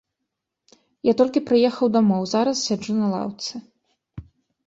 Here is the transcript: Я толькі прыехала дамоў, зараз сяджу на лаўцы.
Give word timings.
Я 1.09 1.13
толькі 1.19 1.43
прыехала 1.49 1.89
дамоў, 1.97 2.23
зараз 2.33 2.57
сяджу 2.69 2.93
на 3.01 3.07
лаўцы. 3.13 3.53